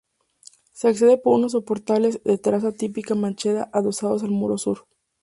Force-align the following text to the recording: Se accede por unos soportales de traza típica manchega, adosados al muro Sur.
Se 0.73 0.87
accede 0.87 1.19
por 1.19 1.35
unos 1.35 1.51
soportales 1.51 2.23
de 2.23 2.39
traza 2.39 2.71
típica 2.71 3.13
manchega, 3.13 3.69
adosados 3.71 4.23
al 4.23 4.31
muro 4.31 4.57
Sur. 4.57 4.87